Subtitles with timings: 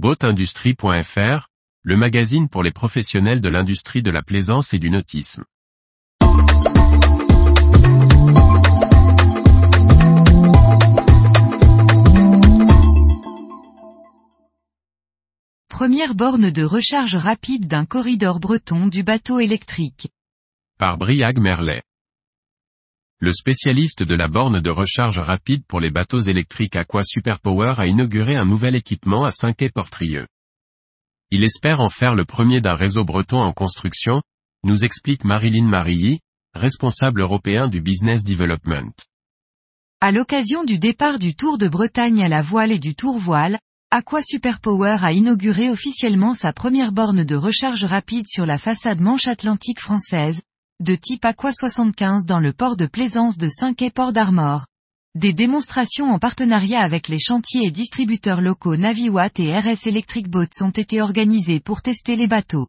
[0.00, 1.48] Boatindustrie.fr,
[1.82, 5.42] le magazine pour les professionnels de l'industrie de la plaisance et du nautisme.
[15.68, 20.12] Première borne de recharge rapide d'un corridor breton du bateau électrique.
[20.78, 21.82] Par Briag Merlet.
[23.20, 27.86] Le spécialiste de la borne de recharge rapide pour les bateaux électriques Aqua Superpower a
[27.88, 30.28] inauguré un nouvel équipement à Saint-Quay-Portrieux.
[31.32, 34.22] Il espère en faire le premier d'un réseau breton en construction,
[34.62, 36.20] nous explique Marilyn Marilly,
[36.54, 38.94] responsable européen du Business Development.
[40.00, 43.58] À l'occasion du départ du Tour de Bretagne à la voile et du Tour voile,
[43.90, 49.26] Aqua Superpower a inauguré officiellement sa première borne de recharge rapide sur la façade manche
[49.26, 50.40] atlantique française,
[50.80, 54.64] de type Aqua 75 dans le port de plaisance de Saint-Quay-Port d'Armor.
[55.16, 60.46] Des démonstrations en partenariat avec les chantiers et distributeurs locaux Naviwatt et RS Electric Boats
[60.60, 62.68] ont été organisées pour tester les bateaux.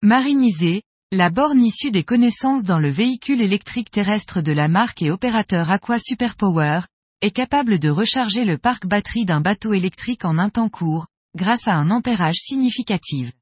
[0.00, 0.80] Marinisée,
[1.12, 5.70] la borne issue des connaissances dans le véhicule électrique terrestre de la marque et opérateur
[5.70, 6.80] Aqua Superpower,
[7.20, 11.68] est capable de recharger le parc batterie d'un bateau électrique en un temps court, grâce
[11.68, 13.32] à un ampérage significatif.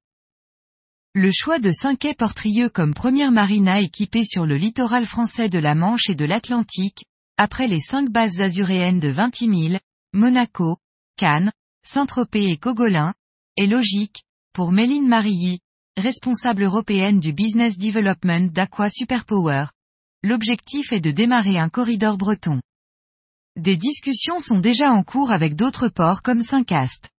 [1.20, 6.08] Le choix de Saint-Quay-Portrieux comme première marina équipée sur le littoral français de la Manche
[6.08, 9.80] et de l'Atlantique, après les cinq bases azuréennes de Vintimille,
[10.12, 10.76] Monaco,
[11.16, 11.50] Cannes,
[11.84, 13.14] Saint-Tropez et Cogolin,
[13.56, 15.58] est logique, pour Méline Marilly,
[15.96, 19.64] responsable européenne du business development d'Aqua Superpower.
[20.22, 22.60] L'objectif est de démarrer un corridor breton.
[23.56, 27.10] Des discussions sont déjà en cours avec d'autres ports comme Saint-Cast.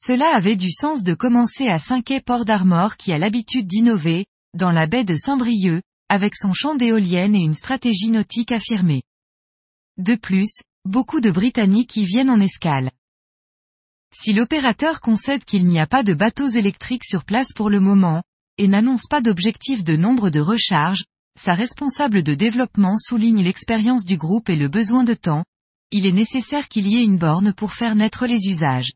[0.00, 4.86] Cela avait du sens de commencer à Saint-Quay-Port d'Armor qui a l'habitude d'innover, dans la
[4.86, 9.02] baie de Saint-Brieuc, avec son champ d'éoliennes et une stratégie nautique affirmée.
[9.96, 12.92] De plus, beaucoup de Britanniques y viennent en escale.
[14.14, 18.22] Si l'opérateur concède qu'il n'y a pas de bateaux électriques sur place pour le moment,
[18.56, 24.16] et n'annonce pas d'objectif de nombre de recharges, sa responsable de développement souligne l'expérience du
[24.16, 25.44] groupe et le besoin de temps,
[25.90, 28.92] il est nécessaire qu'il y ait une borne pour faire naître les usages.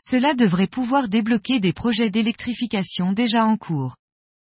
[0.00, 3.96] Cela devrait pouvoir débloquer des projets d'électrification déjà en cours.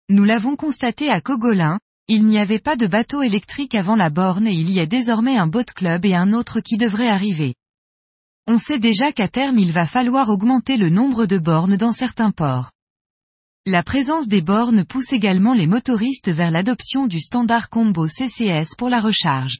[0.09, 4.47] Nous l'avons constaté à Cogolin, il n'y avait pas de bateau électrique avant la borne
[4.47, 7.53] et il y a désormais un boat club et un autre qui devrait arriver.
[8.47, 12.31] On sait déjà qu'à terme il va falloir augmenter le nombre de bornes dans certains
[12.31, 12.71] ports.
[13.67, 18.89] La présence des bornes pousse également les motoristes vers l'adoption du standard combo CCS pour
[18.89, 19.59] la recharge.